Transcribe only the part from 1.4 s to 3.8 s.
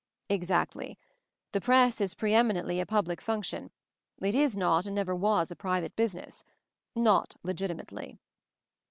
The Press is pre eminently a public function—